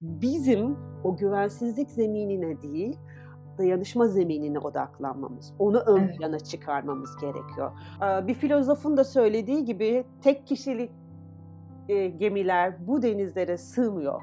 bizim 0.00 0.76
o 1.04 1.16
güvensizlik 1.16 1.90
zeminine 1.90 2.62
değil, 2.62 2.96
dayanışma 3.58 4.06
zeminine 4.08 4.58
odaklanmamız, 4.58 5.54
onu 5.58 5.78
ön 5.78 6.02
evet. 6.02 6.18
plana 6.18 6.38
çıkarmamız 6.38 7.16
gerekiyor. 7.16 7.72
Bir 8.26 8.34
filozofun 8.34 8.96
da 8.96 9.04
söylediği 9.04 9.64
gibi 9.64 10.04
tek 10.22 10.46
kişilik 10.46 10.90
gemiler 12.18 12.86
bu 12.86 13.02
denizlere 13.02 13.58
sığmıyor. 13.58 14.20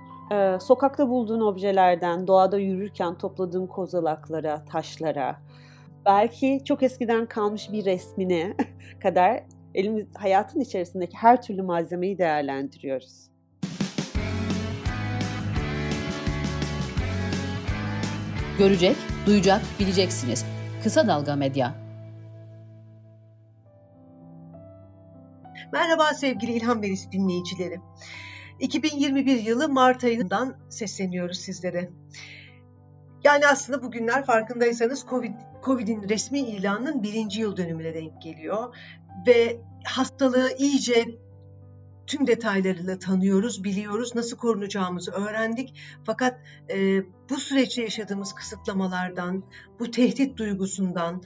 Sokakta 0.59 1.09
bulduğun 1.09 1.41
objelerden, 1.41 2.28
doğada 2.28 2.57
yürürken 2.57 3.18
topladığın 3.18 3.68
kozalaklara, 3.68 4.66
taşlara, 4.66 5.36
belki 6.05 6.62
çok 6.66 6.84
eskiden 6.84 7.26
kalmış 7.26 7.71
bir 7.71 7.86
resmine 7.86 8.54
kadar 9.02 9.44
elimiz 9.76 10.05
hayatın 10.16 10.60
içerisindeki 10.60 11.18
her 11.18 11.42
türlü 11.42 11.62
malzemeyi 11.62 12.18
değerlendiriyoruz. 12.18 13.34
Görecek, 18.57 18.95
duyacak, 19.25 19.61
bileceksiniz. 19.79 20.45
Kısa 20.83 21.07
Dalga 21.07 21.36
Medya. 21.36 21.75
Merhaba 25.73 26.13
sevgili 26.13 26.51
İlham 26.51 26.82
Verisi 26.82 27.11
dinleyicileri. 27.11 27.79
2021 28.60 29.43
yılı 29.43 29.69
Mart 29.69 30.04
ayından 30.04 30.57
sesleniyoruz 30.69 31.37
sizlere. 31.37 31.89
Yani 33.23 33.47
aslında 33.47 33.83
bugünler 33.83 34.25
farkındaysanız 34.25 35.05
COVID, 35.09 35.33
COVID'in 35.66 36.09
resmi 36.09 36.39
ilanının 36.39 37.03
birinci 37.03 37.41
yıl 37.41 37.58
dönümüne 37.58 37.94
denk 37.94 38.22
geliyor. 38.22 38.75
Ve 39.27 39.61
hastalığı 39.85 40.49
iyice 40.58 41.05
tüm 42.08 42.27
detaylarıyla 42.27 43.00
tanıyoruz, 43.00 43.64
biliyoruz, 43.64 44.16
nasıl 44.16 44.38
korunacağımızı 44.38 45.11
öğrendik. 45.11 45.73
Fakat 46.03 46.39
e, 46.69 47.02
bu 47.30 47.38
süreçte 47.38 47.81
yaşadığımız 47.81 48.33
kısıtlamalardan, 48.33 49.44
bu 49.80 49.91
tehdit 49.91 50.38
duygusundan, 50.38 51.23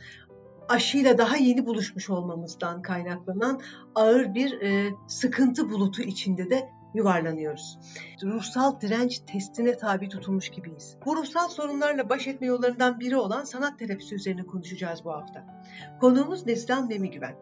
aşıyla 0.69 1.17
daha 1.17 1.37
yeni 1.37 1.65
buluşmuş 1.65 2.09
olmamızdan 2.09 2.81
kaynaklanan 2.81 3.61
ağır 3.95 4.33
bir 4.33 4.61
e, 4.61 4.93
sıkıntı 5.07 5.69
bulutu 5.69 6.01
içinde 6.01 6.49
de 6.49 6.69
yuvarlanıyoruz. 6.93 7.79
Ruhsal 8.23 8.81
direnç 8.81 9.19
testine 9.19 9.77
tabi 9.77 10.09
tutulmuş 10.09 10.49
gibiyiz. 10.49 10.97
Bu 11.05 11.17
ruhsal 11.17 11.47
sorunlarla 11.47 12.09
baş 12.09 12.27
etme 12.27 12.47
yollarından 12.47 12.99
biri 12.99 13.17
olan 13.17 13.43
sanat 13.43 13.79
terapisi 13.79 14.15
üzerine 14.15 14.43
konuşacağız 14.43 15.05
bu 15.05 15.11
hafta. 15.11 15.63
Konuğumuz 16.01 16.45
Neslihan 16.45 16.89
Demigüven. 16.89 17.35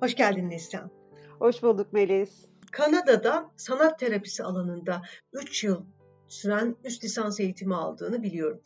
Hoş 0.00 0.14
geldin 0.14 0.50
Neslihan. 0.50 0.90
Hoş 1.38 1.62
bulduk 1.62 1.92
Melis. 1.92 2.44
Kanada'da 2.72 3.50
sanat 3.56 3.98
terapisi 3.98 4.42
alanında 4.42 5.02
3 5.32 5.64
yıl 5.64 5.84
süren 6.28 6.76
üst 6.84 7.04
lisans 7.04 7.40
eğitimi 7.40 7.74
aldığını 7.74 8.22
biliyorum. 8.22 8.60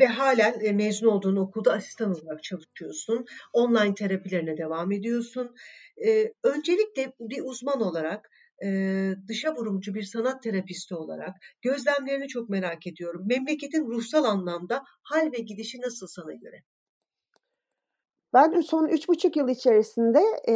Ve 0.00 0.06
halen 0.06 0.60
e, 0.60 0.72
mezun 0.72 1.06
olduğun 1.06 1.36
okulda 1.36 1.72
asistan 1.72 2.14
olarak 2.14 2.42
çalışıyorsun. 2.42 3.26
Online 3.52 3.94
terapilerine 3.94 4.56
devam 4.56 4.92
ediyorsun. 4.92 5.56
Ee, 6.06 6.32
öncelikle 6.42 7.12
bir 7.20 7.42
uzman 7.44 7.80
olarak 7.80 8.30
e, 8.64 8.68
dışa 9.28 9.54
vurumcu 9.54 9.94
bir 9.94 10.02
sanat 10.02 10.42
terapisti 10.42 10.94
olarak 10.94 11.36
gözlemlerini 11.62 12.28
çok 12.28 12.48
merak 12.48 12.86
ediyorum. 12.86 13.22
Memleketin 13.26 13.86
ruhsal 13.86 14.24
anlamda 14.24 14.84
hal 15.02 15.32
ve 15.32 15.38
gidişi 15.38 15.80
nasıl 15.80 16.06
sana 16.06 16.32
göre? 16.32 16.62
Ben 18.34 18.60
son 18.60 18.88
üç 18.88 19.08
buçuk 19.08 19.36
yıl 19.36 19.48
içerisinde 19.48 20.20
e, 20.48 20.54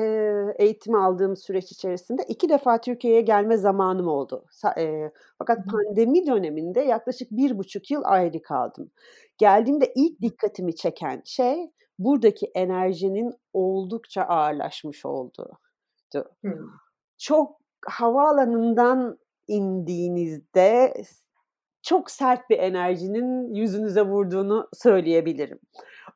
eğitim 0.64 0.94
aldığım 0.94 1.36
süreç 1.36 1.72
içerisinde 1.72 2.22
iki 2.28 2.48
defa 2.48 2.80
Türkiye'ye 2.80 3.20
gelme 3.20 3.56
zamanım 3.56 4.08
oldu. 4.08 4.44
E, 4.78 5.10
fakat 5.38 5.58
pandemi 5.66 6.26
döneminde 6.26 6.80
yaklaşık 6.80 7.30
bir 7.30 7.58
buçuk 7.58 7.90
yıl 7.90 8.02
ayrı 8.04 8.42
kaldım. 8.42 8.90
Geldiğimde 9.38 9.92
ilk 9.94 10.22
dikkatimi 10.22 10.76
çeken 10.76 11.22
şey 11.24 11.70
buradaki 11.98 12.46
enerjinin 12.54 13.34
oldukça 13.52 14.22
ağırlaşmış 14.22 15.06
olduğu. 15.06 15.50
Çok 17.19 17.60
havaalanından 17.86 19.19
indiğinizde 19.48 20.94
çok 21.83 22.11
sert 22.11 22.50
bir 22.50 22.59
enerjinin 22.59 23.55
yüzünüze 23.55 24.03
vurduğunu 24.03 24.69
söyleyebilirim. 24.72 25.59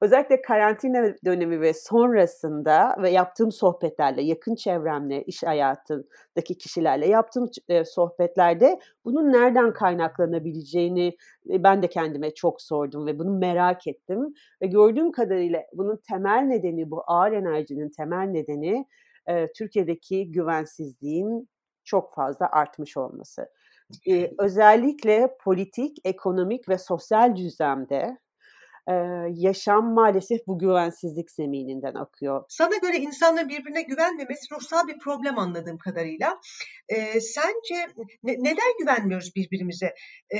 Özellikle 0.00 0.42
karantina 0.42 1.14
dönemi 1.24 1.60
ve 1.60 1.74
sonrasında 1.74 2.96
ve 3.02 3.10
yaptığım 3.10 3.52
sohbetlerle, 3.52 4.22
yakın 4.22 4.54
çevremle, 4.54 5.22
iş 5.22 5.42
hayatındaki 5.42 6.58
kişilerle 6.58 7.06
yaptığım 7.06 7.50
e, 7.68 7.84
sohbetlerde 7.84 8.80
bunun 9.04 9.32
nereden 9.32 9.72
kaynaklanabileceğini 9.72 11.16
e, 11.50 11.62
ben 11.62 11.82
de 11.82 11.88
kendime 11.88 12.34
çok 12.34 12.62
sordum 12.62 13.06
ve 13.06 13.18
bunu 13.18 13.38
merak 13.38 13.86
ettim. 13.86 14.34
Ve 14.62 14.66
gördüğüm 14.66 15.12
kadarıyla 15.12 15.62
bunun 15.72 16.00
temel 16.08 16.42
nedeni, 16.42 16.90
bu 16.90 17.02
ağır 17.06 17.32
enerjinin 17.32 17.90
temel 17.90 18.26
nedeni 18.26 18.86
e, 19.26 19.52
Türkiye'deki 19.52 20.32
güvensizliğin 20.32 21.48
çok 21.84 22.14
fazla 22.14 22.48
artmış 22.52 22.96
olması. 22.96 23.48
Ee, 24.10 24.30
özellikle 24.38 25.36
politik, 25.44 25.96
ekonomik 26.04 26.68
ve 26.68 26.78
sosyal 26.78 27.36
düzlemde 27.36 28.18
e, 28.88 28.92
yaşam 29.34 29.94
maalesef 29.94 30.46
bu 30.46 30.58
güvensizlik 30.58 31.30
zemininden 31.30 31.94
akıyor. 31.94 32.44
Sana 32.48 32.76
göre 32.76 32.96
insanların 32.96 33.48
birbirine 33.48 33.82
güvenmemesi 33.82 34.54
ruhsal 34.54 34.88
bir 34.88 34.98
problem 34.98 35.38
anladığım 35.38 35.78
kadarıyla. 35.78 36.40
E, 36.88 37.20
sence 37.20 37.86
ne, 38.22 38.32
neden 38.38 38.78
güvenmiyoruz 38.78 39.36
birbirimize? 39.36 39.94
E, 40.34 40.38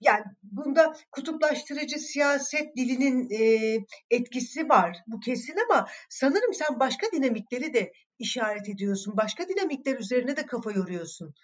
yani 0.00 0.24
bunda 0.42 0.92
kutuplaştırıcı 1.10 1.98
siyaset 1.98 2.76
dilinin 2.76 3.30
e, 3.30 3.76
etkisi 4.10 4.68
var. 4.68 4.96
Bu 5.06 5.20
kesin 5.20 5.56
ama 5.70 5.86
sanırım 6.10 6.54
sen 6.54 6.80
başka 6.80 7.06
dinamikleri 7.12 7.74
de 7.74 7.92
işaret 8.18 8.68
ediyorsun. 8.68 9.16
Başka 9.16 9.48
dinamikler 9.48 9.98
üzerine 9.98 10.36
de 10.36 10.46
kafa 10.46 10.72
yoruyorsun. 10.72 11.34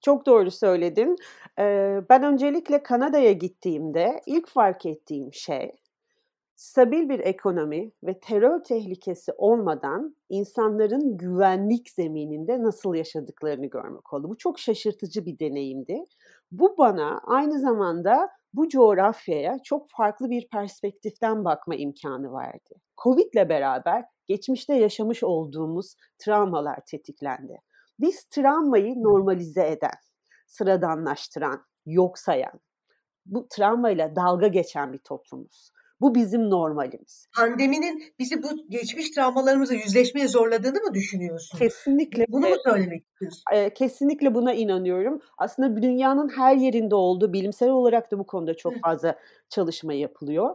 Çok 0.00 0.26
doğru 0.26 0.50
söyledin. 0.50 1.16
Ben 2.10 2.22
öncelikle 2.22 2.82
Kanada'ya 2.82 3.32
gittiğimde 3.32 4.20
ilk 4.26 4.48
fark 4.48 4.86
ettiğim 4.86 5.32
şey 5.32 5.72
stabil 6.56 7.08
bir 7.08 7.20
ekonomi 7.20 7.92
ve 8.02 8.20
terör 8.20 8.64
tehlikesi 8.64 9.32
olmadan 9.32 10.16
insanların 10.28 11.16
güvenlik 11.16 11.90
zemininde 11.90 12.62
nasıl 12.62 12.94
yaşadıklarını 12.94 13.66
görmek 13.66 14.12
oldu. 14.12 14.28
Bu 14.28 14.38
çok 14.38 14.58
şaşırtıcı 14.58 15.26
bir 15.26 15.38
deneyimdi. 15.38 16.04
Bu 16.52 16.74
bana 16.78 17.20
aynı 17.26 17.60
zamanda 17.60 18.28
bu 18.54 18.68
coğrafyaya 18.68 19.58
çok 19.64 19.90
farklı 19.90 20.30
bir 20.30 20.48
perspektiften 20.48 21.44
bakma 21.44 21.74
imkanı 21.74 22.32
verdi. 22.32 22.74
Covid 23.02 23.32
ile 23.32 23.48
beraber 23.48 24.04
geçmişte 24.26 24.74
yaşamış 24.74 25.22
olduğumuz 25.22 25.94
travmalar 26.18 26.78
tetiklendi. 26.86 27.58
Biz 28.00 28.24
travmayı 28.24 28.94
normalize 28.94 29.68
eden, 29.68 29.98
sıradanlaştıran, 30.46 31.64
yok 31.86 32.18
sayan, 32.18 32.60
bu 33.26 33.48
travmayla 33.48 34.16
dalga 34.16 34.46
geçen 34.46 34.92
bir 34.92 34.98
toplumuz. 34.98 35.72
Bu 36.00 36.14
bizim 36.14 36.50
normalimiz. 36.50 37.26
Pandeminin 37.36 38.02
bizi 38.18 38.42
bu 38.42 38.48
geçmiş 38.68 39.10
travmalarımızla 39.10 39.74
yüzleşmeye 39.74 40.28
zorladığını 40.28 40.80
mı 40.80 40.94
düşünüyorsun? 40.94 41.58
Kesinlikle. 41.58 42.26
Bunu 42.28 42.48
mu 42.48 42.56
söylemek 42.64 43.04
istiyorsun? 43.06 43.74
Kesinlikle 43.74 44.34
buna 44.34 44.52
inanıyorum. 44.52 45.20
Aslında 45.38 45.82
dünyanın 45.82 46.28
her 46.28 46.56
yerinde 46.56 46.94
olduğu, 46.94 47.32
bilimsel 47.32 47.70
olarak 47.70 48.12
da 48.12 48.18
bu 48.18 48.26
konuda 48.26 48.56
çok 48.56 48.80
fazla 48.82 49.18
çalışma 49.48 49.92
yapılıyor. 49.92 50.54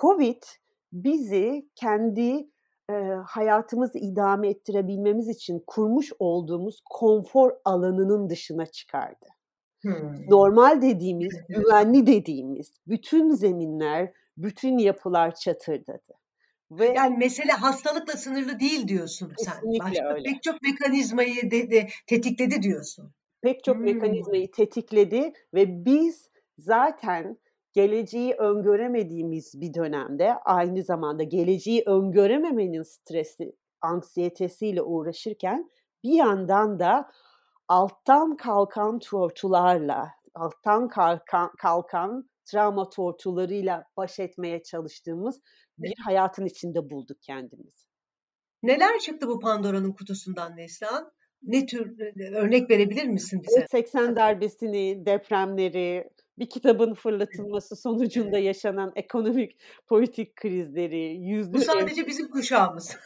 Covid 0.00 0.42
bizi 0.92 1.68
kendi 1.74 2.51
e, 2.92 3.14
hayatımızı 3.26 3.98
idame 3.98 4.48
ettirebilmemiz 4.48 5.28
için 5.28 5.62
kurmuş 5.66 6.12
olduğumuz 6.18 6.80
konfor 6.90 7.52
alanının 7.64 8.30
dışına 8.30 8.66
çıkardı. 8.66 9.26
Hmm. 9.82 10.30
Normal 10.30 10.82
dediğimiz, 10.82 11.32
güvenli 11.48 12.06
dediğimiz 12.06 12.72
bütün 12.86 13.30
zeminler, 13.30 14.12
bütün 14.36 14.78
yapılar 14.78 15.34
çatırdadı. 15.34 16.12
Ve 16.70 16.92
yani 16.96 17.16
mesele 17.18 17.52
hastalıkla 17.52 18.12
sınırlı 18.12 18.60
değil 18.60 18.88
diyorsun 18.88 19.32
sen. 19.38 19.54
Başka 19.80 20.14
öyle. 20.14 20.22
pek 20.22 20.42
çok 20.42 20.62
mekanizmayı 20.62 21.50
de, 21.50 21.70
de 21.70 21.88
tetikledi 22.06 22.62
diyorsun. 22.62 23.12
Pek 23.42 23.64
çok 23.64 23.76
hmm. 23.76 23.84
mekanizmayı 23.84 24.50
tetikledi 24.50 25.32
ve 25.54 25.84
biz 25.84 26.28
zaten 26.58 27.36
geleceği 27.72 28.34
öngöremediğimiz 28.34 29.60
bir 29.60 29.74
dönemde 29.74 30.34
aynı 30.34 30.82
zamanda 30.82 31.22
geleceği 31.22 31.82
öngörememenin 31.86 32.82
stresi, 32.82 33.56
anksiyetesiyle 33.80 34.82
uğraşırken 34.82 35.70
bir 36.04 36.12
yandan 36.12 36.78
da 36.78 37.10
alttan 37.68 38.36
kalkan 38.36 38.98
tortularla, 38.98 40.10
alttan 40.34 40.88
kalkan, 40.88 41.50
kalkan 41.58 42.30
travma 42.44 42.88
tortularıyla 42.88 43.84
baş 43.96 44.18
etmeye 44.20 44.62
çalıştığımız 44.62 45.40
bir 45.78 45.94
hayatın 46.04 46.46
içinde 46.46 46.90
bulduk 46.90 47.22
kendimizi. 47.22 47.86
Neler 48.62 48.98
çıktı 48.98 49.28
bu 49.28 49.40
Pandora'nın 49.40 49.92
kutusundan 49.92 50.56
Neslihan? 50.56 51.12
Ne 51.42 51.66
tür 51.66 51.92
örnek 52.34 52.70
verebilir 52.70 53.04
misin 53.04 53.42
bize? 53.42 53.66
80 53.70 54.16
darbesini, 54.16 55.06
depremleri, 55.06 56.10
bir 56.38 56.48
kitabın 56.50 56.94
fırlatılması 56.94 57.76
sonucunda 57.76 58.38
yaşanan 58.38 58.92
ekonomik 58.96 59.56
politik 59.86 60.36
krizleri, 60.36 61.16
yüzlü 61.20 61.54
Bu 61.54 61.58
sadece 61.58 62.06
bizim 62.06 62.30
kuşağımız. 62.30 62.96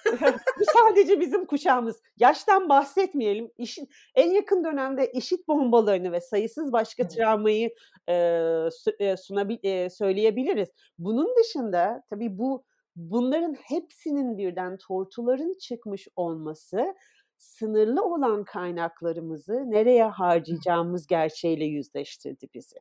Bu 0.61 0.65
sadece 0.79 1.21
bizim 1.21 1.47
kuşağımız. 1.47 2.03
Yaştan 2.19 2.69
bahsetmeyelim. 2.69 3.51
İşin, 3.59 3.89
en 4.15 4.31
yakın 4.31 4.65
dönemde 4.65 5.11
işit 5.13 5.49
bombalarını 5.49 6.13
ve 6.13 6.21
sayısız 6.21 6.73
başka 6.73 7.09
travmayı 7.09 7.71
e, 8.09 9.17
sunabil, 9.17 9.59
e, 9.63 9.91
söyleyebiliriz. 9.91 10.69
Bunun 10.99 11.29
dışında 11.37 12.03
tabii 12.11 12.39
bu 12.39 12.65
bunların 12.97 13.55
hepsinin 13.55 14.39
birden 14.39 14.77
tortuların 14.77 15.57
çıkmış 15.61 16.09
olması 16.17 16.95
sınırlı 17.39 18.03
olan 18.03 18.45
kaynaklarımızı 18.45 19.71
nereye 19.71 20.05
harcayacağımız 20.05 21.07
gerçeğiyle 21.07 21.65
yüzleştirdi 21.65 22.47
bizi. 22.55 22.77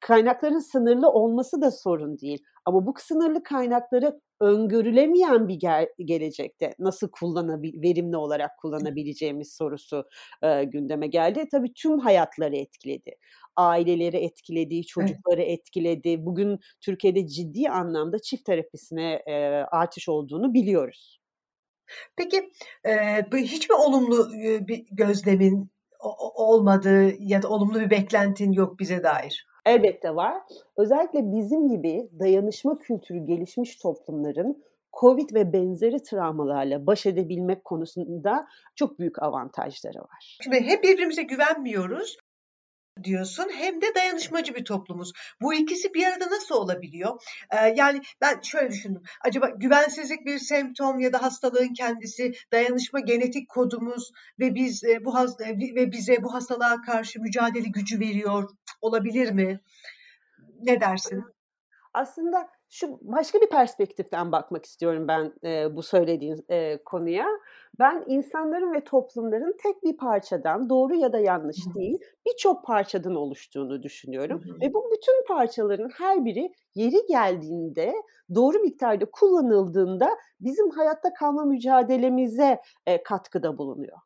Kaynakların 0.00 0.58
sınırlı 0.58 1.08
olması 1.10 1.62
da 1.62 1.70
sorun 1.70 2.18
değil 2.18 2.42
ama 2.64 2.86
bu 2.86 2.94
sınırlı 2.98 3.42
kaynakları 3.42 4.20
öngörülemeyen 4.40 5.48
bir 5.48 5.54
ge- 5.54 6.04
gelecekte 6.04 6.74
nasıl 6.78 7.08
kullanabil 7.10 7.82
verimli 7.82 8.16
olarak 8.16 8.50
kullanabileceğimiz 8.58 9.52
sorusu 9.52 10.04
e, 10.42 10.64
gündeme 10.64 11.06
geldi. 11.06 11.44
Tabii 11.50 11.72
tüm 11.72 11.98
hayatları 11.98 12.56
etkiledi. 12.56 13.10
Aileleri 13.56 14.16
etkiledi, 14.16 14.82
çocukları 14.82 15.42
evet. 15.42 15.58
etkiledi. 15.58 16.26
Bugün 16.26 16.58
Türkiye'de 16.80 17.26
ciddi 17.26 17.70
anlamda 17.70 18.18
çift 18.18 18.44
terapisine 18.44 19.22
e, 19.26 19.34
artış 19.72 20.08
olduğunu 20.08 20.54
biliyoruz. 20.54 21.19
Peki 22.16 22.50
e, 22.84 23.24
hiç 23.32 23.70
mi 23.70 23.76
olumlu 23.76 24.28
e, 24.44 24.68
bir 24.68 24.86
gözlemin 24.92 25.70
olmadığı 26.34 27.12
ya 27.18 27.42
da 27.42 27.48
olumlu 27.48 27.80
bir 27.80 27.90
beklentin 27.90 28.52
yok 28.52 28.78
bize 28.78 29.02
dair? 29.02 29.46
Elbette 29.66 30.14
var. 30.14 30.42
Özellikle 30.76 31.20
bizim 31.22 31.68
gibi 31.68 32.08
dayanışma 32.20 32.78
kültürü 32.78 33.18
gelişmiş 33.18 33.76
toplumların 33.76 34.64
COVID 35.00 35.34
ve 35.34 35.52
benzeri 35.52 36.02
travmalarla 36.02 36.86
baş 36.86 37.06
edebilmek 37.06 37.64
konusunda 37.64 38.46
çok 38.74 38.98
büyük 38.98 39.22
avantajları 39.22 39.98
var. 39.98 40.38
Şimdi 40.42 40.60
hep 40.60 40.82
birbirimize 40.82 41.22
güvenmiyoruz 41.22 42.16
diyorsun 43.04 43.46
hem 43.54 43.80
de 43.80 43.94
dayanışmacı 43.94 44.54
bir 44.54 44.64
toplumuz. 44.64 45.12
Bu 45.40 45.54
ikisi 45.54 45.94
bir 45.94 46.06
arada 46.06 46.26
nasıl 46.30 46.54
olabiliyor? 46.54 47.22
Ee, 47.50 47.74
yani 47.76 48.00
ben 48.20 48.40
şöyle 48.40 48.70
düşündüm. 48.70 49.02
Acaba 49.20 49.48
güvensizlik 49.48 50.26
bir 50.26 50.38
semptom 50.38 51.00
ya 51.00 51.12
da 51.12 51.22
hastalığın 51.22 51.72
kendisi, 51.74 52.32
dayanışma 52.52 53.00
genetik 53.00 53.48
kodumuz 53.48 54.12
ve 54.38 54.54
biz 54.54 54.84
e, 54.84 55.04
bu 55.04 55.14
has 55.14 55.40
ve 55.40 55.92
bize 55.92 56.22
bu 56.22 56.34
hastalığa 56.34 56.80
karşı 56.82 57.20
mücadele 57.20 57.68
gücü 57.68 58.00
veriyor 58.00 58.50
olabilir 58.80 59.32
mi? 59.32 59.60
Ne 60.62 60.80
dersin? 60.80 61.24
Aslında 61.94 62.48
şu 62.70 62.98
başka 63.02 63.40
bir 63.40 63.48
perspektiften 63.48 64.32
bakmak 64.32 64.64
istiyorum 64.64 65.08
ben 65.08 65.32
e, 65.44 65.76
bu 65.76 65.82
söylediğin 65.82 66.44
e, 66.48 66.84
konuya. 66.84 67.26
Ben 67.78 68.04
insanların 68.06 68.72
ve 68.72 68.84
toplumların 68.84 69.56
tek 69.62 69.82
bir 69.82 69.96
parçadan 69.96 70.68
doğru 70.68 70.94
ya 70.94 71.12
da 71.12 71.18
yanlış 71.18 71.56
değil 71.74 71.98
birçok 72.26 72.64
parçadan 72.64 73.14
oluştuğunu 73.14 73.82
düşünüyorum. 73.82 74.42
Ve 74.62 74.74
bu 74.74 74.90
bütün 74.92 75.24
parçaların 75.26 75.90
her 75.98 76.24
biri 76.24 76.52
yeri 76.74 77.06
geldiğinde 77.08 77.94
doğru 78.34 78.58
miktarda 78.58 79.04
kullanıldığında 79.04 80.08
bizim 80.40 80.70
hayatta 80.70 81.12
kalma 81.12 81.44
mücadelemize 81.44 82.60
e, 82.86 83.02
katkıda 83.02 83.58
bulunuyor. 83.58 83.98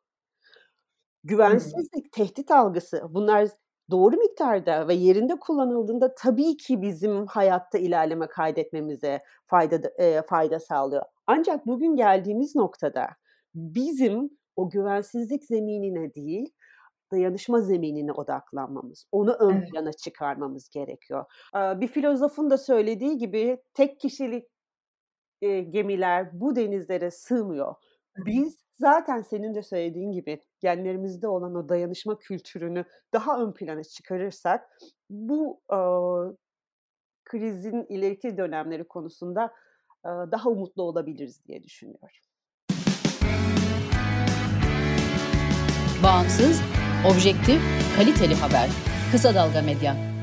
Güvensizlik, 1.23 2.11
tehdit 2.11 2.51
algısı 2.51 3.01
bunlar 3.09 3.47
doğru 3.91 4.17
miktarda 4.17 4.87
ve 4.87 4.93
yerinde 4.93 5.35
kullanıldığında 5.39 6.15
tabii 6.15 6.57
ki 6.57 6.81
bizim 6.81 7.25
hayatta 7.25 7.77
ilerleme 7.77 8.27
kaydetmemize 8.27 9.23
fayda 9.45 9.75
e, 9.97 10.21
fayda 10.21 10.59
sağlıyor. 10.59 11.03
Ancak 11.27 11.67
bugün 11.67 11.95
geldiğimiz 11.95 12.55
noktada 12.55 13.07
bizim 13.55 14.29
o 14.55 14.69
güvensizlik 14.69 15.43
zeminine 15.45 16.13
değil, 16.13 16.53
dayanışma 17.11 17.61
zeminine 17.61 18.11
odaklanmamız, 18.11 19.05
onu 19.11 19.33
ön 19.33 19.65
plana 19.65 19.93
çıkarmamız 19.93 20.69
gerekiyor. 20.69 21.25
Bir 21.55 21.87
filozofun 21.87 22.49
da 22.49 22.57
söylediği 22.57 23.17
gibi 23.17 23.63
tek 23.73 23.99
kişilik 23.99 24.45
gemiler 25.69 26.29
bu 26.33 26.55
denizlere 26.55 27.11
sığmıyor. 27.11 27.75
Biz 28.25 28.64
zaten 28.79 29.21
senin 29.21 29.55
de 29.55 29.63
söylediğin 29.63 30.11
gibi 30.11 30.41
genlerimizde 30.59 31.27
olan 31.27 31.55
o 31.55 31.69
dayanışma 31.69 32.19
kültürünü 32.19 32.85
daha 33.13 33.41
ön 33.41 33.53
plana 33.53 33.83
çıkarırsak 33.83 34.79
bu 35.09 35.61
e, 35.71 35.79
krizin 37.23 37.85
ileriki 37.89 38.37
dönemleri 38.37 38.83
konusunda 38.83 39.53
e, 40.05 40.09
daha 40.09 40.49
umutlu 40.49 40.83
olabiliriz 40.83 41.45
diye 41.47 41.63
düşünüyorum. 41.63 42.09
Bağımsız, 46.03 46.61
objektif, 47.11 47.61
kaliteli 47.95 48.35
haber. 48.35 48.69
Kısa 49.11 49.35
Dalga 49.35 49.61
Medya. 49.61 50.14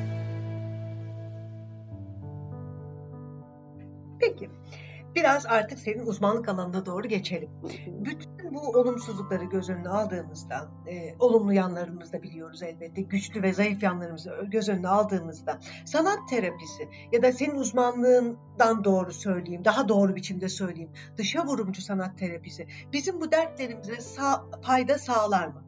Biraz 5.22 5.46
artık 5.46 5.78
senin 5.78 6.06
uzmanlık 6.06 6.48
alanına 6.48 6.86
doğru 6.86 7.08
geçelim. 7.08 7.50
Bütün 7.86 8.54
bu 8.54 8.60
olumsuzlukları 8.60 9.44
göz 9.44 9.70
önüne 9.70 9.88
aldığımızda, 9.88 10.68
e, 10.86 11.14
olumlu 11.18 11.52
yanlarımızı 11.52 12.12
da 12.12 12.22
biliyoruz 12.22 12.62
elbette, 12.62 13.02
güçlü 13.02 13.42
ve 13.42 13.52
zayıf 13.52 13.82
yanlarımızı 13.82 14.30
göz 14.46 14.68
önüne 14.68 14.88
aldığımızda 14.88 15.58
sanat 15.86 16.28
terapisi 16.30 16.88
ya 17.12 17.22
da 17.22 17.32
senin 17.32 17.54
uzmanlığından 17.54 18.84
doğru 18.84 19.12
söyleyeyim, 19.12 19.64
daha 19.64 19.88
doğru 19.88 20.16
biçimde 20.16 20.48
söyleyeyim, 20.48 20.90
dışa 21.16 21.46
vurumcu 21.46 21.82
sanat 21.82 22.18
terapisi 22.18 22.66
bizim 22.92 23.20
bu 23.20 23.32
dertlerimize 23.32 24.00
sağ, 24.00 24.44
fayda 24.62 24.98
sağlar 24.98 25.46
mı? 25.46 25.64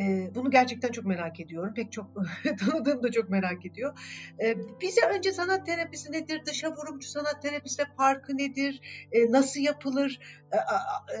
E, 0.00 0.30
bunu 0.34 0.50
gerçekten 0.50 0.92
çok 0.92 1.04
merak 1.04 1.40
ediyorum. 1.40 1.74
Pek 1.74 1.92
çok 1.92 2.06
tanıdığım 2.60 3.02
da 3.02 3.10
çok 3.10 3.30
merak 3.30 3.66
ediyor. 3.66 3.98
E, 4.42 4.56
bize 4.80 5.00
önce 5.06 5.32
sanat 5.32 5.66
terapisi 5.66 6.12
nedir? 6.12 6.42
Dışa 6.46 6.72
vurumcu 6.76 7.08
sanat 7.08 7.42
terapisiyle 7.42 7.88
farkı 7.96 8.38
nedir? 8.38 8.80
E, 9.12 9.32
nasıl 9.32 9.60
yapılır? 9.60 10.20
E, 10.52 10.56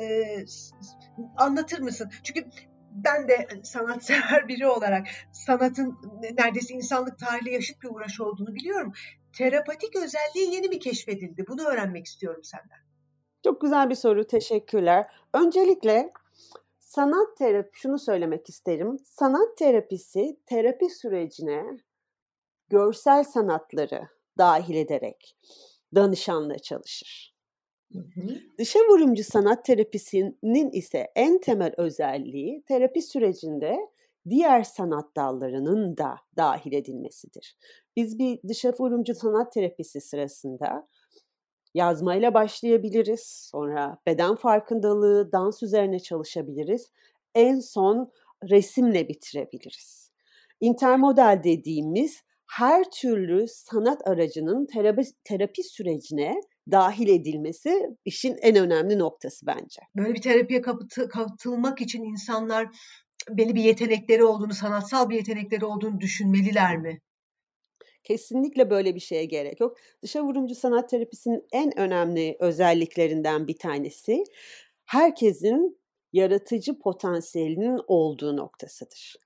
e, 0.04 0.44
anlatır 1.36 1.80
mısın? 1.80 2.10
Çünkü 2.22 2.44
ben 2.94 3.28
de 3.28 3.48
sanatsever 3.62 4.48
biri 4.48 4.66
olarak 4.66 5.06
sanatın 5.32 5.98
neredeyse 6.38 6.74
insanlık 6.74 7.18
tarihiyle 7.18 7.50
yaşıt 7.50 7.82
bir 7.82 7.88
uğraş 7.88 8.20
olduğunu 8.20 8.54
biliyorum. 8.54 8.92
Terapatik 9.32 9.96
özelliği 9.96 10.54
yeni 10.54 10.68
mi 10.68 10.78
keşfedildi? 10.78 11.44
Bunu 11.48 11.62
öğrenmek 11.62 12.06
istiyorum 12.06 12.44
senden. 12.44 12.78
Çok 13.44 13.60
güzel 13.60 13.90
bir 13.90 13.94
soru. 13.94 14.26
Teşekkürler. 14.26 15.06
Öncelikle 15.32 16.12
sanat 16.94 17.36
terapi 17.36 17.70
şunu 17.72 17.98
söylemek 17.98 18.48
isterim. 18.48 18.96
Sanat 19.04 19.56
terapisi 19.58 20.36
terapi 20.46 20.90
sürecine 20.90 21.64
görsel 22.68 23.24
sanatları 23.24 24.08
dahil 24.38 24.74
ederek 24.74 25.36
danışanla 25.94 26.58
çalışır. 26.58 27.34
Hı 27.92 27.98
hı. 27.98 28.40
Dışa 28.58 28.78
vurumcu 28.78 29.24
sanat 29.24 29.64
terapisinin 29.64 30.70
ise 30.70 31.06
en 31.16 31.40
temel 31.40 31.74
özelliği 31.76 32.62
terapi 32.68 33.02
sürecinde 33.02 33.76
diğer 34.28 34.62
sanat 34.62 35.16
dallarının 35.16 35.96
da 35.96 36.16
dahil 36.36 36.72
edilmesidir. 36.72 37.56
Biz 37.96 38.18
bir 38.18 38.40
dışa 38.48 38.72
vurumcu 38.78 39.14
sanat 39.14 39.52
terapisi 39.52 40.00
sırasında 40.00 40.88
yazmayla 41.74 42.34
başlayabiliriz. 42.34 43.48
Sonra 43.50 43.98
beden 44.06 44.34
farkındalığı, 44.34 45.32
dans 45.32 45.62
üzerine 45.62 46.00
çalışabiliriz. 46.00 46.90
En 47.34 47.60
son 47.60 48.12
resimle 48.50 49.08
bitirebiliriz. 49.08 50.10
Intermodal 50.60 51.42
dediğimiz 51.44 52.22
her 52.50 52.90
türlü 52.90 53.46
sanat 53.48 54.08
aracının 54.08 54.66
terapi, 54.66 55.02
terapi 55.24 55.62
sürecine 55.62 56.40
dahil 56.70 57.08
edilmesi 57.08 57.88
işin 58.04 58.36
en 58.42 58.56
önemli 58.56 58.98
noktası 58.98 59.46
bence. 59.46 59.82
Böyle 59.96 60.14
bir 60.14 60.22
terapiye 60.22 60.62
katılmak 61.10 61.80
için 61.80 62.02
insanlar 62.02 62.68
belli 63.30 63.54
bir 63.54 63.62
yetenekleri 63.62 64.24
olduğunu, 64.24 64.54
sanatsal 64.54 65.10
bir 65.10 65.16
yetenekleri 65.16 65.64
olduğunu 65.64 66.00
düşünmeliler 66.00 66.76
mi? 66.78 67.00
Kesinlikle 68.04 68.70
böyle 68.70 68.94
bir 68.94 69.00
şeye 69.00 69.24
gerek 69.24 69.60
yok. 69.60 69.76
Dışa 70.02 70.24
vurumcu 70.24 70.54
sanat 70.54 70.88
terapisinin 70.88 71.44
en 71.52 71.78
önemli 71.78 72.36
özelliklerinden 72.40 73.48
bir 73.48 73.58
tanesi 73.58 74.24
herkesin 74.84 75.78
yaratıcı 76.12 76.78
potansiyelinin 76.78 77.80
olduğu 77.86 78.36
noktasıdır. 78.36 79.16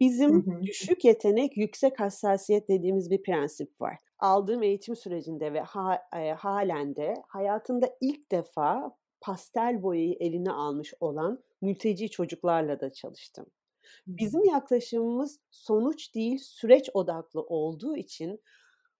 Bizim 0.00 0.46
hı 0.46 0.50
hı. 0.50 0.62
düşük 0.62 1.04
yetenek, 1.04 1.56
yüksek 1.56 2.00
hassasiyet 2.00 2.68
dediğimiz 2.68 3.10
bir 3.10 3.22
prensip 3.22 3.80
var. 3.80 3.96
Aldığım 4.18 4.62
eğitim 4.62 4.96
sürecinde 4.96 5.52
ve 5.52 5.60
ha, 5.60 6.02
e, 6.16 6.32
halen 6.32 6.96
de 6.96 7.14
hayatında 7.28 7.90
ilk 8.00 8.32
defa 8.32 8.96
pastel 9.20 9.82
boyayı 9.82 10.16
eline 10.20 10.50
almış 10.50 10.94
olan 11.00 11.42
mülteci 11.60 12.10
çocuklarla 12.10 12.80
da 12.80 12.92
çalıştım. 12.92 13.46
Bizim 14.06 14.44
yaklaşımımız 14.44 15.40
sonuç 15.50 16.14
değil, 16.14 16.38
süreç 16.38 16.90
odaklı 16.94 17.40
olduğu 17.40 17.96
için 17.96 18.40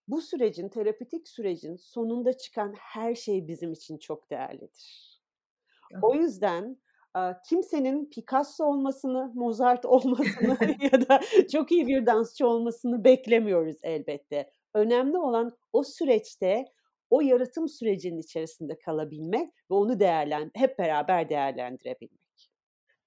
bu 0.09 0.21
sürecin, 0.21 0.69
terapötik 0.69 1.29
sürecin 1.29 1.77
sonunda 1.77 2.37
çıkan 2.37 2.75
her 2.79 3.15
şey 3.15 3.49
bizim 3.49 3.73
için 3.73 3.99
çok 3.99 4.31
değerlidir. 4.31 5.19
O 6.03 6.15
yüzden 6.15 6.79
kimsenin 7.49 8.11
Picasso 8.11 8.65
olmasını, 8.65 9.33
Mozart 9.35 9.85
olmasını 9.87 10.57
ya 10.93 11.09
da 11.09 11.21
çok 11.53 11.73
iyi 11.73 11.87
bir 11.87 12.07
dansçı 12.07 12.47
olmasını 12.47 13.05
beklemiyoruz 13.05 13.77
elbette. 13.83 14.51
Önemli 14.75 15.19
olan 15.19 15.57
o 15.73 15.85
süreçte 15.85 16.65
o 17.11 17.21
yaratım 17.21 17.69
sürecinin 17.69 18.21
içerisinde 18.21 18.79
kalabilmek 18.79 19.51
ve 19.71 19.75
onu 19.75 20.01
değerlen 20.01 20.51
hep 20.55 20.79
beraber 20.79 21.29
değerlendirebilmek. 21.29 22.28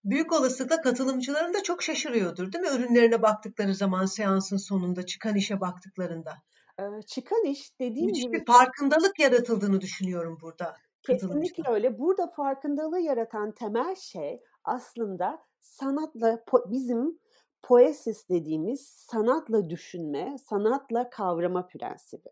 Büyük 0.04 0.34
olasılıkla 0.34 0.82
katılımcıların 0.82 1.54
da 1.54 1.64
çok 1.64 1.84
şaşırıyordur 1.84 2.52
değil 2.54 2.64
mi? 2.64 2.70
Ürünlerine 2.76 3.22
baktıkları 3.22 3.76
zaman 3.76 4.06
seansın 4.06 4.58
sonunda 4.58 5.06
çıkan 5.06 5.36
işe 5.36 5.62
baktıklarında. 5.62 6.34
Ee, 6.80 7.02
çıkan 7.08 7.46
iş 7.46 7.80
dediğim 7.80 8.06
Müthiş 8.06 8.24
gibi... 8.24 8.34
bir 8.34 8.46
farkındalık 8.46 9.20
yaratıldığını 9.20 9.82
düşünüyorum 9.82 10.38
burada. 10.42 10.76
Kesinlikle 11.04 11.64
öyle. 11.72 12.00
Burada 12.00 12.28
farkındalığı 12.28 13.00
yaratan 13.00 13.52
temel 13.52 13.96
şey 13.96 14.42
aslında 14.64 15.40
sanatla 15.60 16.44
bizim 16.66 17.20
poesis 17.64 18.30
dediğimiz 18.30 18.88
sanatla 18.88 19.70
düşünme, 19.70 20.36
sanatla 20.50 21.10
kavrama 21.10 21.68
prensibi. 21.68 22.30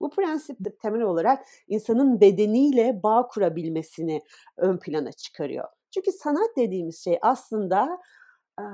Bu 0.00 0.10
prensip 0.10 0.64
de 0.64 0.76
temel 0.76 1.02
olarak 1.02 1.46
insanın 1.68 2.20
bedeniyle 2.20 3.02
bağ 3.02 3.26
kurabilmesini 3.26 4.22
ön 4.56 4.78
plana 4.78 5.12
çıkarıyor. 5.12 5.68
Çünkü 5.94 6.12
sanat 6.12 6.56
dediğimiz 6.56 7.04
şey 7.04 7.18
aslında 7.22 7.98
e, 8.60 8.64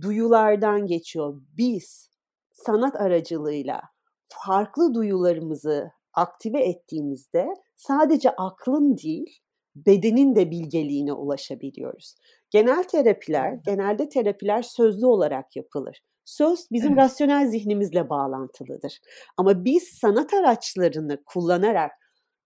duyulardan 0.00 0.86
geçiyor. 0.86 1.40
Biz 1.56 2.10
sanat 2.52 2.96
aracılığıyla 2.96 3.80
farklı 4.28 4.94
duyularımızı 4.94 5.90
aktive 6.14 6.64
ettiğimizde 6.64 7.46
sadece 7.76 8.30
aklın 8.30 8.96
değil, 8.96 9.38
bedenin 9.76 10.36
de 10.36 10.50
bilgeliğine 10.50 11.12
ulaşabiliyoruz. 11.12 12.14
Genel 12.50 12.84
terapiler, 12.84 13.58
genelde 13.66 14.08
terapiler 14.08 14.62
sözlü 14.62 15.06
olarak 15.06 15.56
yapılır. 15.56 16.02
Söz 16.24 16.66
bizim 16.72 16.92
evet. 16.92 17.02
rasyonel 17.02 17.48
zihnimizle 17.48 18.10
bağlantılıdır. 18.10 18.98
Ama 19.36 19.64
biz 19.64 19.82
sanat 19.82 20.34
araçlarını 20.34 21.22
kullanarak 21.24 21.92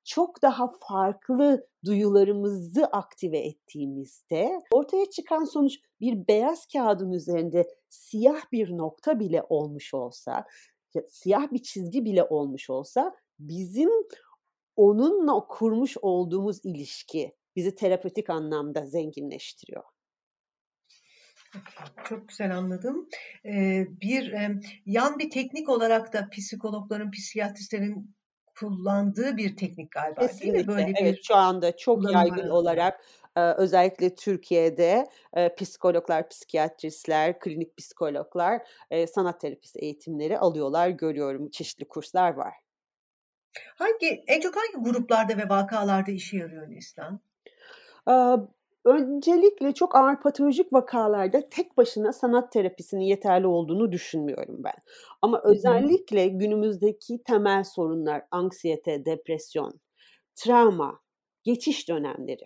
çok 0.04 0.42
daha 0.42 0.72
farklı 0.88 1.66
duyularımızı 1.84 2.84
aktive 2.84 3.38
ettiğimizde 3.38 4.62
ortaya 4.70 5.10
çıkan 5.10 5.44
sonuç 5.44 5.78
bir 6.00 6.28
beyaz 6.28 6.66
kağıdın 6.66 7.12
üzerinde 7.12 7.68
siyah 7.88 8.52
bir 8.52 8.70
nokta 8.70 9.20
bile 9.20 9.42
olmuş 9.48 9.94
olsa, 9.94 10.44
siyah 11.08 11.52
bir 11.52 11.62
çizgi 11.62 12.04
bile 12.04 12.24
olmuş 12.24 12.70
olsa 12.70 13.14
bizim 13.38 13.90
onunla 14.76 15.46
kurmuş 15.46 15.96
olduğumuz 16.02 16.64
ilişki 16.64 17.32
bizi 17.56 17.74
terapötik 17.74 18.30
anlamda 18.30 18.86
zenginleştiriyor. 18.86 19.84
Çok 22.04 22.28
güzel 22.28 22.56
anladım. 22.56 23.08
Bir 24.00 24.34
yan 24.86 25.18
bir 25.18 25.30
teknik 25.30 25.68
olarak 25.68 26.12
da 26.12 26.28
psikologların, 26.30 27.10
psikiyatristlerin 27.10 28.14
kullandığı 28.60 29.36
bir 29.36 29.56
teknik 29.56 29.90
galiba. 29.90 30.20
Kesinlikle. 30.20 30.52
Değil 30.52 30.66
mi? 30.66 30.68
Böyle 30.68 30.92
evet, 31.00 31.14
bir 31.14 31.22
şu 31.22 31.36
anda 31.36 31.76
çok 31.76 32.12
yaygın 32.12 32.48
olarak 32.48 33.04
özellikle 33.36 34.14
Türkiye'de 34.14 35.08
psikologlar, 35.56 36.28
psikiyatristler, 36.28 37.38
klinik 37.38 37.76
psikologlar 37.76 38.62
sanat 39.08 39.40
terapisi 39.40 39.78
eğitimleri 39.78 40.38
alıyorlar. 40.38 40.88
Görüyorum 40.88 41.50
çeşitli 41.50 41.88
kurslar 41.88 42.34
var. 42.34 42.54
Hangi 43.74 44.24
en 44.26 44.40
çok 44.40 44.56
hangi 44.56 44.84
gruplarda 44.84 45.36
ve 45.36 45.48
vakalarda 45.48 46.10
işe 46.10 46.36
yarıyor 46.36 46.70
Neslihan? 46.70 47.20
Öncelikle 48.84 49.72
çok 49.74 49.96
ağır 49.96 50.20
patolojik 50.20 50.72
vakalarda 50.72 51.48
tek 51.48 51.76
başına 51.76 52.12
sanat 52.12 52.52
terapisinin 52.52 53.04
yeterli 53.04 53.46
olduğunu 53.46 53.92
düşünmüyorum 53.92 54.64
ben. 54.64 54.74
Ama 55.22 55.40
özellikle 55.44 56.28
günümüzdeki 56.28 57.22
temel 57.24 57.64
sorunlar, 57.64 58.22
anksiyete, 58.30 59.04
depresyon, 59.04 59.80
travma, 60.34 61.00
geçiş 61.42 61.88
dönemleri. 61.88 62.44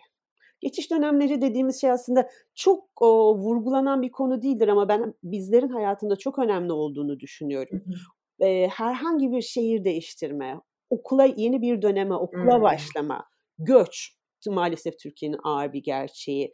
Geçiş 0.60 0.90
dönemleri 0.90 1.42
dediğimiz 1.42 1.80
şey 1.80 1.90
aslında 1.90 2.28
çok 2.54 3.02
o, 3.02 3.38
vurgulanan 3.38 4.02
bir 4.02 4.10
konu 4.10 4.42
değildir 4.42 4.68
ama 4.68 4.88
ben 4.88 5.14
bizlerin 5.22 5.68
hayatında 5.68 6.16
çok 6.16 6.38
önemli 6.38 6.72
olduğunu 6.72 7.20
düşünüyorum. 7.20 7.82
E, 8.40 8.68
herhangi 8.68 9.32
bir 9.32 9.42
şehir 9.42 9.84
değiştirme, 9.84 10.60
okula 10.90 11.24
yeni 11.24 11.62
bir 11.62 11.82
döneme, 11.82 12.14
okula 12.14 12.62
başlama, 12.62 13.24
göç, 13.58 14.12
maalesef 14.50 14.98
Türkiye'nin 14.98 15.38
ağır 15.44 15.72
bir 15.72 15.82
gerçeği. 15.82 16.52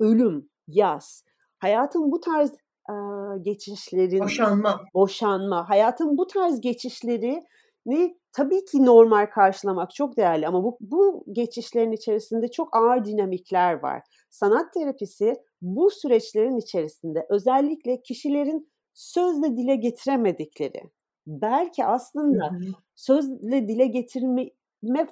Ölüm, 0.00 0.48
yaz. 0.68 1.24
Hayatın 1.58 2.12
bu 2.12 2.20
tarz 2.20 2.50
e, 2.90 2.94
geçişlerin... 3.42 4.20
Boşanma. 4.20 4.80
Boşanma. 4.94 5.68
Hayatın 5.68 6.18
bu 6.18 6.26
tarz 6.26 6.60
geçişleri 6.60 7.42
ne 7.86 8.14
tabii 8.32 8.64
ki 8.64 8.84
normal 8.86 9.26
karşılamak 9.26 9.94
çok 9.94 10.16
değerli 10.16 10.48
ama 10.48 10.64
bu, 10.64 10.78
bu 10.80 11.24
geçişlerin 11.32 11.92
içerisinde 11.92 12.50
çok 12.50 12.76
ağır 12.76 13.04
dinamikler 13.04 13.82
var. 13.82 14.02
Sanat 14.30 14.72
terapisi 14.74 15.34
bu 15.62 15.90
süreçlerin 15.90 16.56
içerisinde 16.56 17.26
özellikle 17.30 18.02
kişilerin 18.02 18.72
sözle 18.94 19.56
dile 19.56 19.76
getiremedikleri, 19.76 20.82
belki 21.26 21.84
aslında 21.84 22.50
sözle 22.94 23.68
dile 23.68 23.86
getirme 23.86 24.50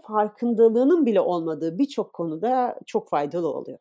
farkındalığının 0.07 1.07
bile 1.07 1.21
olmadığı 1.21 1.79
birçok 1.79 2.13
konuda 2.13 2.79
çok 2.87 3.09
faydalı 3.09 3.49
oluyor. 3.49 3.79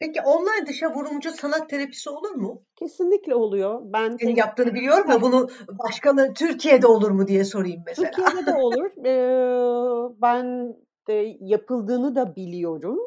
Peki 0.00 0.20
online 0.20 0.66
dışa 0.66 0.94
vurumcu 0.94 1.30
sanat 1.30 1.70
terapisi 1.70 2.10
olur 2.10 2.30
mu? 2.30 2.62
Kesinlikle 2.76 3.34
oluyor. 3.34 3.80
Ben 3.84 4.16
Senin 4.20 4.36
yaptığını 4.36 4.74
biliyorum 4.74 5.10
ya 5.10 5.20
bunu 5.22 5.48
başkaları 5.68 6.34
Türkiye'de 6.34 6.86
olur 6.86 7.10
mu 7.10 7.26
diye 7.26 7.44
sorayım 7.44 7.82
mesela. 7.86 8.10
Türkiye'de 8.10 8.46
de 8.46 8.54
olur. 8.54 8.90
Ee, 9.06 10.22
ben 10.22 10.76
de 11.08 11.36
yapıldığını 11.40 12.14
da 12.14 12.36
biliyorum. 12.36 12.98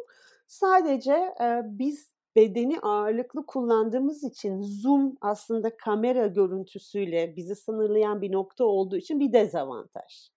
Sadece 0.48 1.14
e, 1.14 1.62
biz 1.66 2.14
bedeni 2.36 2.80
ağırlıklı 2.80 3.46
kullandığımız 3.46 4.24
için 4.24 4.62
Zoom 4.62 5.16
aslında 5.22 5.78
kamera 5.78 6.28
görüntüsüyle 6.28 7.36
bizi 7.36 7.56
sınırlayan 7.56 8.22
bir 8.22 8.32
nokta 8.32 8.66
olduğu 8.66 8.98
için 8.98 9.20
bir 9.20 9.34
dezavantaj. 9.34 10.33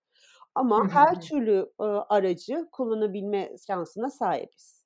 Ama 0.57 0.89
her 0.93 1.21
türlü 1.21 1.73
e, 1.81 1.85
aracı 1.85 2.69
kullanabilme 2.73 3.57
şansına 3.67 4.11
sahibiz. 4.11 4.85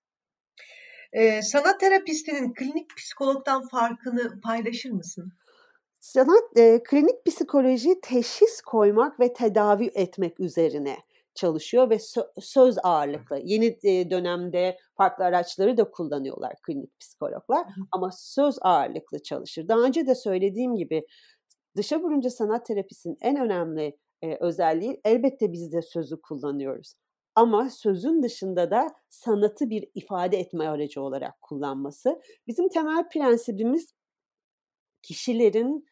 Ee, 1.13 1.43
sanat 1.43 1.81
terapistinin 1.81 2.55
klinik 2.55 2.97
psikologdan 2.97 3.69
farkını 3.69 4.41
paylaşır 4.41 4.91
mısın? 4.91 5.33
Sanat 6.01 6.57
e, 6.57 6.83
klinik 6.83 7.27
psikoloji 7.27 8.01
teşhis 8.01 8.61
koymak 8.61 9.21
ve 9.21 9.33
tedavi 9.33 9.91
etmek 9.95 10.41
üzerine 10.41 10.97
çalışıyor 11.35 11.91
ve 11.91 11.97
sö- 11.97 12.41
söz 12.41 12.77
ağırlıklı. 12.83 13.41
Yeni 13.45 13.79
e, 13.83 14.11
dönemde 14.11 14.79
farklı 14.97 15.25
araçları 15.25 15.77
da 15.77 15.91
kullanıyorlar 15.91 16.53
klinik 16.63 17.01
psikologlar 17.01 17.67
ama 17.93 18.11
söz 18.13 18.59
ağırlıklı 18.61 19.23
çalışır. 19.23 19.69
Daha 19.69 19.81
önce 19.81 20.07
de 20.07 20.15
söylediğim 20.15 20.77
gibi 20.77 21.07
dışa 21.77 22.01
vurunca 22.01 22.31
sanat 22.31 22.67
terapisinin 22.67 23.19
en 23.21 23.37
önemli 23.37 23.97
e, 24.23 24.37
özelliği 24.41 25.01
elbette 25.05 25.53
biz 25.53 25.73
de 25.73 25.83
sözü 25.83 26.21
kullanıyoruz. 26.21 26.95
Ama 27.35 27.71
sözün 27.71 28.23
dışında 28.23 28.71
da 28.71 28.89
sanatı 29.09 29.71
bir 29.71 29.91
ifade 29.95 30.39
etme 30.39 30.69
aracı 30.69 31.03
olarak 31.03 31.41
kullanması. 31.41 32.21
Bizim 32.47 32.69
temel 32.69 33.09
prensibimiz 33.09 33.95
kişilerin 35.03 35.87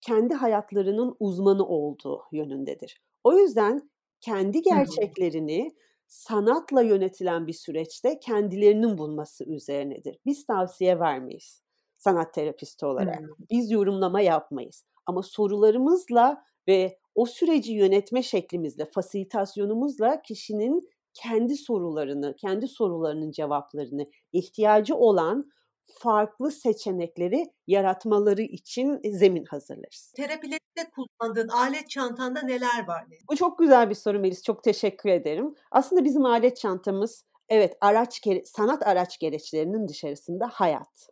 kendi 0.00 0.34
hayatlarının 0.34 1.16
uzmanı 1.20 1.66
olduğu 1.66 2.22
yönündedir. 2.32 3.02
O 3.24 3.38
yüzden 3.38 3.90
kendi 4.20 4.62
gerçeklerini 4.62 5.70
sanatla 6.06 6.82
yönetilen 6.82 7.46
bir 7.46 7.52
süreçte 7.52 8.18
kendilerinin 8.18 8.98
bulması 8.98 9.44
üzerinedir. 9.44 10.18
Biz 10.26 10.46
tavsiye 10.46 11.00
vermeyiz 11.00 11.62
sanat 11.96 12.34
terapisti 12.34 12.86
olarak. 12.86 13.22
Biz 13.50 13.70
yorumlama 13.70 14.20
yapmayız. 14.20 14.84
Ama 15.06 15.22
sorularımızla 15.22 16.44
ve 16.68 16.98
o 17.14 17.26
süreci 17.26 17.72
yönetme 17.72 18.22
şeklimizle, 18.22 18.84
fasilitasyonumuzla 18.84 20.22
kişinin 20.22 20.88
kendi 21.14 21.56
sorularını, 21.56 22.36
kendi 22.36 22.68
sorularının 22.68 23.30
cevaplarını, 23.30 24.06
ihtiyacı 24.32 24.96
olan 24.96 25.50
farklı 25.86 26.50
seçenekleri 26.50 27.44
yaratmaları 27.66 28.42
için 28.42 29.00
zemin 29.10 29.44
hazırlarız. 29.44 30.12
Terapilerde 30.16 30.90
kullandığın 30.94 31.48
alet 31.48 31.90
çantanda 31.90 32.42
neler 32.42 32.86
var? 32.86 33.04
Bu 33.30 33.36
çok 33.36 33.58
güzel 33.58 33.90
bir 33.90 33.94
soru 33.94 34.20
Melis. 34.20 34.42
Çok 34.42 34.62
teşekkür 34.64 35.10
ederim. 35.10 35.54
Aslında 35.70 36.04
bizim 36.04 36.24
alet 36.24 36.56
çantamız 36.56 37.24
Evet, 37.48 37.76
araç 37.80 38.20
sanat 38.44 38.86
araç 38.86 39.18
gereçlerinin 39.18 39.88
dışarısında 39.88 40.48
hayat. 40.52 41.08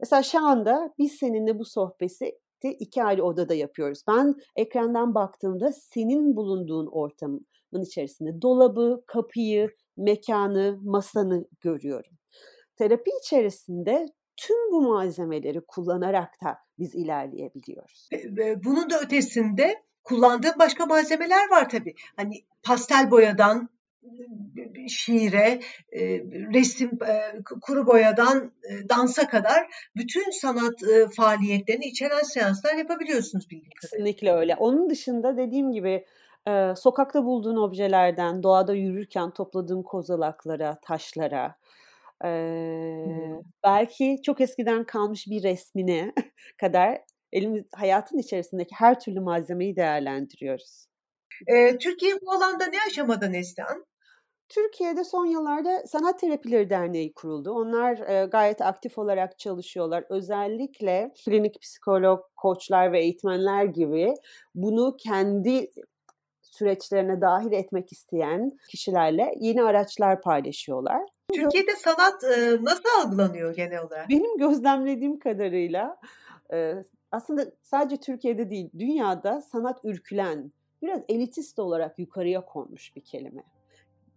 Mesela 0.00 0.22
şu 0.22 0.46
anda 0.46 0.94
biz 0.98 1.12
seninle 1.12 1.58
bu 1.58 1.64
sohbeti 1.64 2.38
iki 2.62 3.04
ayrı 3.04 3.24
odada 3.24 3.54
yapıyoruz. 3.54 4.02
Ben 4.08 4.34
ekrandan 4.56 5.14
baktığımda 5.14 5.72
senin 5.72 6.36
bulunduğun 6.36 6.86
ortamın 6.86 7.46
içerisinde 7.82 8.42
dolabı, 8.42 9.02
kapıyı, 9.06 9.70
mekanı, 9.96 10.78
masanı 10.82 11.44
görüyorum. 11.60 12.12
Terapi 12.76 13.10
içerisinde 13.22 14.06
tüm 14.36 14.72
bu 14.72 14.82
malzemeleri 14.82 15.60
kullanarak 15.68 16.30
da 16.44 16.58
biz 16.78 16.94
ilerleyebiliyoruz. 16.94 18.08
Bunun 18.64 18.90
da 18.90 19.00
ötesinde 19.00 19.74
kullandığım 20.04 20.54
başka 20.58 20.86
malzemeler 20.86 21.50
var 21.50 21.68
tabii. 21.68 21.94
Hani 22.16 22.34
pastel 22.62 23.10
boyadan 23.10 23.68
şiire, 24.88 25.60
resim, 26.54 26.90
kuru 27.62 27.86
boyadan 27.86 28.52
dansa 28.88 29.28
kadar 29.28 29.90
bütün 29.96 30.30
sanat 30.30 30.74
faaliyetlerini 31.16 31.84
içeren 31.84 32.22
seanslar 32.22 32.74
yapabiliyorsunuz 32.74 33.50
bildiğim 33.50 33.72
kadarıyla. 33.82 34.04
Kesinlikle 34.04 34.32
öyle. 34.32 34.56
Onun 34.56 34.90
dışında 34.90 35.36
dediğim 35.36 35.72
gibi 35.72 36.04
sokakta 36.76 37.24
bulduğun 37.24 37.56
objelerden, 37.56 38.42
doğada 38.42 38.74
yürürken 38.74 39.30
topladığın 39.30 39.82
kozalaklara, 39.82 40.78
taşlara, 40.82 41.56
hmm. 42.22 43.40
belki 43.64 44.16
çok 44.22 44.40
eskiden 44.40 44.84
kalmış 44.84 45.26
bir 45.26 45.42
resmine 45.42 46.12
kadar 46.60 47.00
elimiz 47.32 47.64
hayatın 47.74 48.18
içerisindeki 48.18 48.74
her 48.74 49.00
türlü 49.00 49.20
malzemeyi 49.20 49.76
değerlendiriyoruz. 49.76 50.86
E, 51.46 51.78
Türkiye 51.78 52.14
bu 52.22 52.32
alanda 52.32 52.66
ne 52.66 52.76
aşamada 52.86 53.28
Neslihan? 53.28 53.86
Türkiye'de 54.48 55.04
son 55.04 55.26
yıllarda 55.26 55.86
Sanat 55.86 56.20
Terapileri 56.20 56.70
Derneği 56.70 57.12
kuruldu. 57.12 57.50
Onlar 57.50 57.98
e, 57.98 58.26
gayet 58.26 58.60
aktif 58.60 58.98
olarak 58.98 59.38
çalışıyorlar. 59.38 60.04
Özellikle 60.08 61.12
klinik 61.24 61.62
psikolog, 61.62 62.20
koçlar 62.36 62.92
ve 62.92 63.00
eğitmenler 63.00 63.64
gibi 63.64 64.14
bunu 64.54 64.96
kendi 64.96 65.70
süreçlerine 66.42 67.20
dahil 67.20 67.52
etmek 67.52 67.92
isteyen 67.92 68.58
kişilerle 68.70 69.34
yeni 69.40 69.62
araçlar 69.62 70.20
paylaşıyorlar. 70.20 71.02
Türkiye'de 71.34 71.76
sanat 71.76 72.24
e, 72.24 72.58
nasıl 72.62 72.88
algılanıyor 73.02 73.54
genel 73.54 73.82
olarak? 73.82 74.08
Benim 74.08 74.38
gözlemlediğim 74.38 75.18
kadarıyla 75.18 75.96
e, 76.52 76.74
aslında 77.12 77.44
sadece 77.62 77.96
Türkiye'de 77.96 78.50
değil, 78.50 78.70
dünyada 78.78 79.40
sanat 79.40 79.80
ürkülen, 79.84 80.52
biraz 80.82 81.00
elitist 81.08 81.58
olarak 81.58 81.98
yukarıya 81.98 82.44
konmuş 82.44 82.96
bir 82.96 83.00
kelime. 83.00 83.42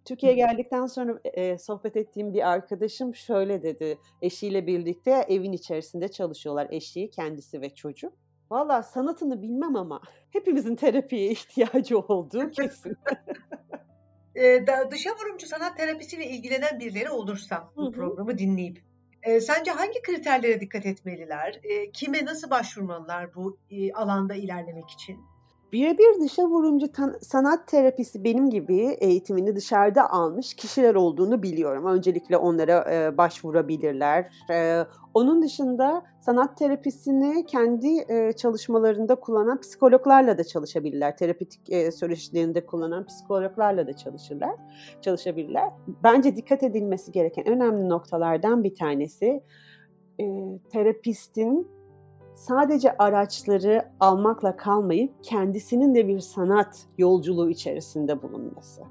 Türkiye'ye 0.06 0.38
geldikten 0.38 0.86
sonra 0.86 1.20
e, 1.24 1.58
sohbet 1.58 1.98
ettiğim 1.98 2.34
bir 2.34 2.50
arkadaşım 2.50 3.16
şöyle 3.16 3.64
dedi. 3.64 3.98
Eşiyle 4.22 4.68
birlikte 4.68 5.12
evin 5.12 5.52
içerisinde 5.52 6.08
çalışıyorlar. 6.08 6.68
Eşi, 6.72 7.10
kendisi 7.10 7.62
ve 7.62 7.76
çocuk. 7.76 8.14
Valla 8.52 8.84
sanatını 8.84 9.42
bilmem 9.42 9.76
ama 9.76 10.02
hepimizin 10.30 10.76
terapiye 10.76 11.28
ihtiyacı 11.32 12.00
olduğu 12.00 12.52
kesin. 12.52 12.98
e, 14.36 14.66
dışa 14.92 15.10
vurumcu 15.10 15.48
sanat 15.48 15.78
terapisiyle 15.78 16.26
ilgilenen 16.26 16.80
birileri 16.80 17.10
olursa 17.10 17.70
bu 17.76 17.92
programı 17.92 18.38
dinleyip 18.38 18.90
e, 19.24 19.42
sence 19.42 19.72
hangi 19.72 20.02
kriterlere 20.02 20.62
dikkat 20.62 20.86
etmeliler? 20.86 21.60
E, 21.64 21.92
kime 21.92 22.26
nasıl 22.26 22.50
başvurmalılar 22.50 23.36
bu 23.36 23.58
e, 23.72 23.94
alanda 23.94 24.36
ilerlemek 24.36 24.90
için? 24.90 25.20
Birebir 25.74 26.22
dışa 26.22 26.44
vurumcu 26.44 26.88
sanat 27.22 27.68
terapisi 27.68 28.24
benim 28.24 28.50
gibi 28.50 28.78
eğitimini 29.00 29.56
dışarıda 29.56 30.10
almış 30.10 30.54
kişiler 30.54 30.96
olduğunu 30.96 31.44
biliyorum. 31.44 31.86
Öncelikle 31.86 32.38
onlara 32.38 32.94
e, 32.94 33.18
başvurabilirler. 33.18 34.32
E, 34.52 34.86
onun 35.14 35.42
dışında 35.42 36.04
sanat 36.20 36.58
terapisini 36.58 37.46
kendi 37.46 37.88
e, 38.10 38.34
çalışmalarında 38.34 39.16
kullanan 39.16 39.62
psikologlarla 39.62 40.38
da 40.38 40.44
çalışabilirler. 40.44 41.18
Terapetik 41.18 41.70
e, 41.70 41.92
süreçlerinde 41.92 42.66
kullanan 42.66 43.06
psikologlarla 43.06 43.88
da 43.88 43.94
çalışırlar, 43.94 44.56
çalışabilirler. 45.02 45.70
Bence 46.04 46.36
dikkat 46.36 46.64
edilmesi 46.64 47.12
gereken 47.12 47.48
önemli 47.48 47.90
noktalardan 47.90 48.64
bir 48.64 48.76
tanesi 48.76 49.44
e, 50.20 50.26
terapistin 50.72 51.79
sadece 52.40 52.98
araçları 52.98 53.86
almakla 54.00 54.58
kalmayıp 54.58 55.24
kendisinin 55.24 55.96
de 55.96 56.08
bir 56.08 56.20
sanat 56.20 56.86
yolculuğu 56.98 57.50
içerisinde 57.50 58.22
bulunması. 58.22 58.82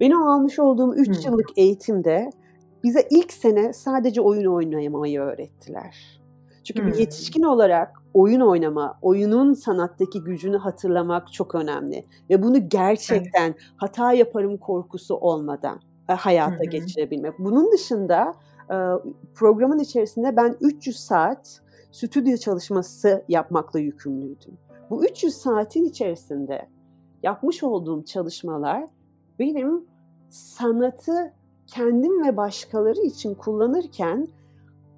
Benim 0.00 0.22
almış 0.22 0.58
olduğum 0.58 0.94
3 0.94 1.06
hmm. 1.06 1.14
yıllık 1.24 1.58
eğitimde 1.58 2.30
bize 2.84 3.06
ilk 3.10 3.32
sene 3.32 3.72
sadece 3.72 4.20
oyun 4.20 4.52
oynamayı 4.52 5.20
öğrettiler. 5.20 6.20
Çünkü 6.64 6.82
hmm. 6.82 6.92
bir 6.92 6.96
yetişkin 6.96 7.42
olarak 7.42 8.02
oyun 8.14 8.40
oynama, 8.40 8.98
oyunun 9.02 9.54
sanattaki 9.54 10.24
gücünü 10.24 10.56
hatırlamak 10.56 11.32
çok 11.32 11.54
önemli. 11.54 12.06
Ve 12.30 12.42
bunu 12.42 12.68
gerçekten 12.68 13.46
evet. 13.46 13.60
hata 13.76 14.12
yaparım 14.12 14.56
korkusu 14.56 15.16
olmadan 15.16 15.80
e, 16.08 16.12
hayata 16.12 16.64
hmm. 16.64 16.70
geçirebilmek. 16.70 17.38
Bunun 17.38 17.72
dışında 17.72 18.34
programın 19.34 19.78
içerisinde 19.78 20.36
ben 20.36 20.56
300 20.60 21.00
saat 21.00 21.62
stüdyo 21.92 22.36
çalışması 22.36 23.24
yapmakla 23.28 23.78
yükümlüydüm. 23.78 24.58
Bu 24.90 25.04
300 25.04 25.34
saatin 25.34 25.84
içerisinde 25.84 26.68
yapmış 27.22 27.62
olduğum 27.62 28.04
çalışmalar 28.04 28.86
benim 29.38 29.84
sanatı 30.30 31.32
kendim 31.66 32.24
ve 32.24 32.36
başkaları 32.36 33.00
için 33.00 33.34
kullanırken 33.34 34.28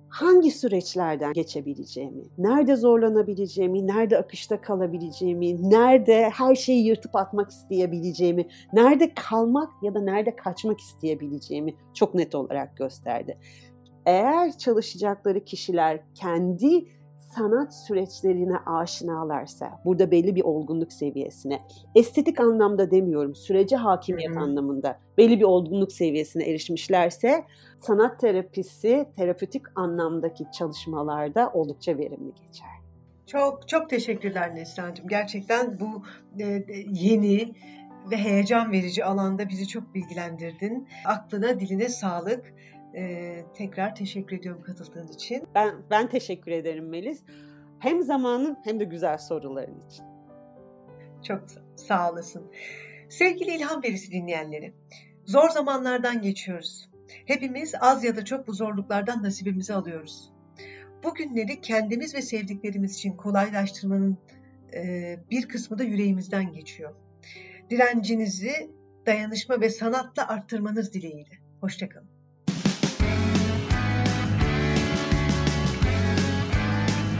hangi 0.08 0.50
süreçlerden 0.50 1.32
geçebileceğimi, 1.32 2.22
nerede 2.38 2.76
zorlanabileceğimi, 2.76 3.86
nerede 3.86 4.18
akışta 4.18 4.60
kalabileceğimi, 4.60 5.70
nerede 5.70 6.30
her 6.30 6.54
şeyi 6.54 6.86
yırtıp 6.86 7.16
atmak 7.16 7.50
isteyebileceğimi, 7.50 8.46
nerede 8.72 9.14
kalmak 9.14 9.70
ya 9.82 9.94
da 9.94 10.00
nerede 10.00 10.36
kaçmak 10.36 10.80
isteyebileceğimi 10.80 11.74
çok 11.94 12.14
net 12.14 12.34
olarak 12.34 12.76
gösterdi 12.76 13.38
eğer 14.06 14.58
çalışacakları 14.58 15.44
kişiler 15.44 16.00
kendi 16.14 16.94
sanat 17.36 17.74
süreçlerine 17.74 18.56
aşinalarsa, 18.56 19.80
burada 19.84 20.10
belli 20.10 20.34
bir 20.34 20.42
olgunluk 20.42 20.92
seviyesine, 20.92 21.62
estetik 21.94 22.40
anlamda 22.40 22.90
demiyorum, 22.90 23.34
sürece 23.34 23.76
hakimiyet 23.76 24.30
hmm. 24.30 24.38
anlamında 24.38 24.98
belli 25.18 25.38
bir 25.38 25.44
olgunluk 25.44 25.92
seviyesine 25.92 26.44
erişmişlerse, 26.44 27.44
sanat 27.80 28.20
terapisi 28.20 29.06
terapötik 29.16 29.62
anlamdaki 29.74 30.44
çalışmalarda 30.58 31.50
oldukça 31.54 31.98
verimli 31.98 32.32
geçer. 32.34 32.68
Çok 33.26 33.68
çok 33.68 33.90
teşekkürler 33.90 34.54
Neslihan'cığım. 34.54 35.08
Gerçekten 35.08 35.80
bu 35.80 36.02
e, 36.42 36.64
yeni 36.92 37.54
ve 38.10 38.16
heyecan 38.16 38.72
verici 38.72 39.04
alanda 39.04 39.48
bizi 39.48 39.68
çok 39.68 39.94
bilgilendirdin. 39.94 40.88
Aklına, 41.04 41.60
diline 41.60 41.88
sağlık. 41.88 42.54
Ee, 42.96 43.44
tekrar 43.54 43.94
teşekkür 43.94 44.36
ediyorum 44.36 44.62
katıldığın 44.62 45.08
için. 45.08 45.44
Ben 45.54 45.74
ben 45.90 46.08
teşekkür 46.08 46.50
ederim 46.50 46.88
Melis. 46.88 47.22
Hem 47.78 48.02
zamanın 48.02 48.56
hem 48.64 48.80
de 48.80 48.84
güzel 48.84 49.18
soruların 49.18 49.80
için. 49.80 50.04
Çok 51.22 51.44
sağ 51.76 52.12
olasın. 52.12 52.52
Sevgili 53.08 53.56
İlham 53.56 53.82
Verisi 53.82 54.12
dinleyenleri, 54.12 54.74
zor 55.24 55.48
zamanlardan 55.48 56.22
geçiyoruz. 56.22 56.90
Hepimiz 57.26 57.74
az 57.80 58.04
ya 58.04 58.16
da 58.16 58.24
çok 58.24 58.46
bu 58.46 58.52
zorluklardan 58.52 59.22
nasibimizi 59.22 59.74
alıyoruz. 59.74 60.32
Bu 61.04 61.14
günleri 61.14 61.60
kendimiz 61.60 62.14
ve 62.14 62.22
sevdiklerimiz 62.22 62.94
için 62.94 63.16
kolaylaştırmanın 63.16 64.18
e, 64.74 65.16
bir 65.30 65.48
kısmı 65.48 65.78
da 65.78 65.84
yüreğimizden 65.84 66.52
geçiyor. 66.52 66.94
Direncinizi 67.70 68.70
dayanışma 69.06 69.60
ve 69.60 69.70
sanatla 69.70 70.28
arttırmanız 70.28 70.92
dileğiyle. 70.92 71.38
Hoşçakalın. 71.60 72.13